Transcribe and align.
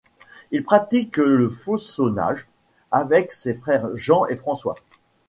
Il 0.49 0.63
pratique 0.63 1.17
le 1.17 1.47
faux-saunage 1.47 2.47
avec 2.89 3.31
ses 3.31 3.53
frères 3.53 3.87
Jean 3.93 4.25
et 4.25 4.35
François. 4.35 4.73